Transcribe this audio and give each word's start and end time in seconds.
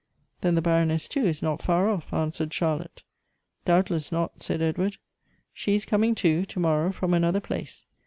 "Then 0.41 0.55
the 0.55 0.63
Baroness, 0.63 1.07
too, 1.07 1.27
is 1.27 1.43
not 1.43 1.61
far 1.61 1.85
oflF," 1.85 2.11
answered 2.11 2.51
Charlotte." 2.51 3.03
Doubtless 3.65 4.11
not," 4.11 4.41
said 4.41 4.59
Edward." 4.59 4.97
She 5.53 5.75
is 5.75 5.85
coming, 5.85 6.15
too, 6.15 6.43
to 6.43 6.59
morrow, 6.59 6.91
from 6.91 7.13
another 7.13 7.39
place. 7.39 7.85